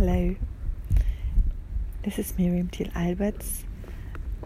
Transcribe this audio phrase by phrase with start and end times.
[0.00, 0.34] Hello,
[2.04, 3.64] this is Miriam Thiel Alberts,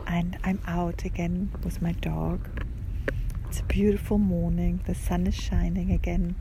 [0.04, 2.48] and I'm out again with my dog.
[3.46, 6.34] It's a beautiful morning, the sun is shining again.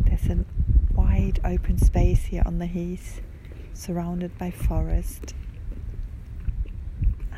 [0.00, 0.46] There's a
[0.94, 3.20] wide open space here on the heath,
[3.74, 5.34] surrounded by forest,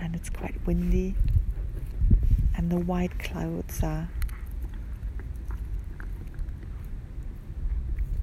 [0.01, 1.17] and it's quite windy,
[2.57, 4.09] and the white clouds are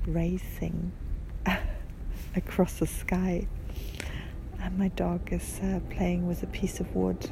[0.07, 0.93] racing
[2.35, 3.47] across the sky.
[4.59, 7.29] And my dog is uh, playing with a piece of wood.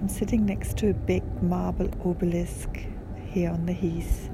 [0.00, 2.68] I'm sitting next to a big marble obelisk
[3.26, 4.30] here on the heath.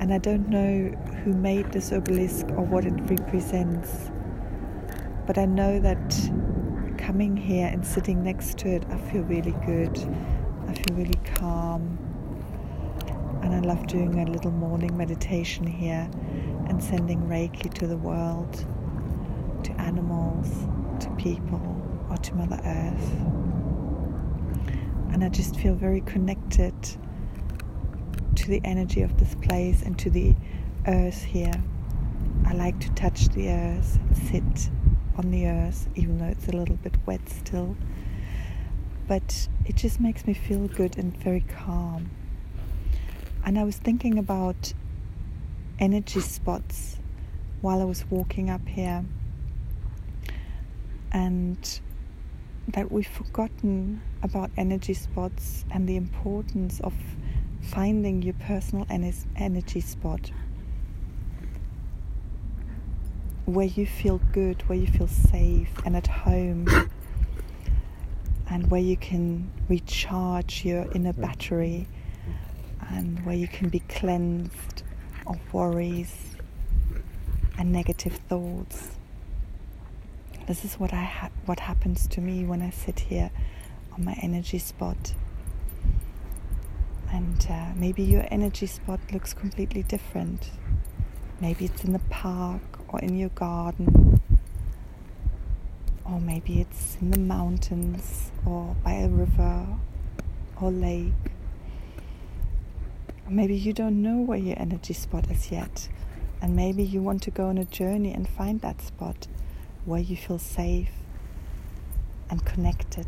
[0.00, 0.88] And I don't know
[1.22, 4.10] who made this obelisk or what it represents.
[5.26, 6.30] But I know that
[6.98, 9.96] coming here and sitting next to it, I feel really good.
[10.68, 12.03] I feel really calm.
[13.44, 16.08] And I love doing a little morning meditation here
[16.68, 18.64] and sending Reiki to the world,
[19.64, 20.50] to animals,
[21.00, 21.60] to people,
[22.08, 23.12] or to Mother Earth.
[25.12, 26.74] And I just feel very connected
[28.36, 30.34] to the energy of this place and to the
[30.86, 31.52] earth here.
[32.46, 33.98] I like to touch the earth
[34.30, 34.70] sit
[35.16, 37.76] on the earth, even though it's a little bit wet still.
[39.06, 42.10] But it just makes me feel good and very calm.
[43.44, 44.72] And I was thinking about
[45.78, 46.96] energy spots
[47.60, 49.04] while I was walking up here,
[51.12, 51.80] and
[52.68, 56.94] that we've forgotten about energy spots and the importance of
[57.60, 60.30] finding your personal energy spot.
[63.44, 66.66] Where you feel good, where you feel safe and at home,
[68.48, 71.86] and where you can recharge your inner battery,
[72.90, 74.82] and where you can be cleansed
[75.26, 76.36] of worries
[77.58, 78.90] and negative thoughts.
[80.46, 83.30] This is what I ha- what happens to me when I sit here
[83.92, 85.14] on my energy spot.
[87.10, 90.50] And uh, maybe your energy spot looks completely different.
[91.40, 94.20] Maybe it's in the park or in your garden,
[96.04, 99.66] or maybe it's in the mountains or by a river
[100.60, 101.12] or lake.
[103.28, 105.88] Maybe you don't know where your energy spot is yet,
[106.40, 109.26] and maybe you want to go on a journey and find that spot
[109.84, 110.90] where you feel safe
[112.30, 113.06] and connected.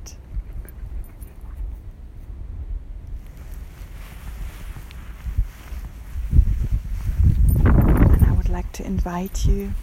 [7.64, 9.74] And I would like to invite you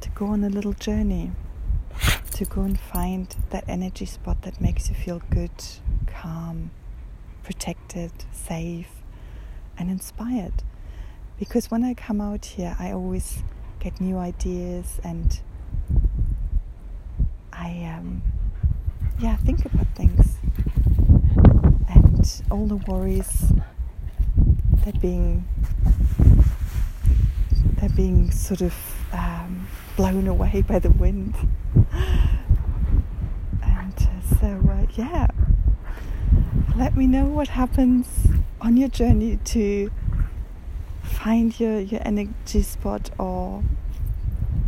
[0.00, 1.32] to go on a little journey,
[2.30, 5.50] to go and find that energy spot that makes you feel good,
[6.06, 6.70] calm
[7.44, 8.90] protected, safe,
[9.78, 10.64] and inspired.
[11.38, 13.42] Because when I come out here, I always
[13.78, 15.40] get new ideas and
[17.52, 18.22] I, um,
[19.20, 20.38] yeah, think about things.
[21.88, 23.52] And all the worries,
[24.84, 25.46] they're being,
[27.78, 28.74] they're being sort of
[29.12, 31.34] um, blown away by the wind.
[33.62, 35.26] And uh, so, uh, yeah,
[36.76, 38.08] let me know what happens
[38.60, 39.90] on your journey to
[41.02, 43.62] find your, your energy spot or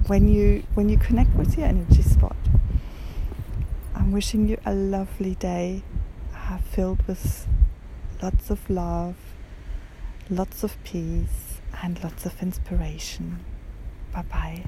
[0.06, 2.36] when you when you connect with your energy spot.
[3.94, 5.82] I'm wishing you a lovely day
[6.32, 7.48] uh, filled with
[8.22, 9.16] lots of love,
[10.30, 13.44] lots of peace and lots of inspiration.
[14.12, 14.64] Bye bye.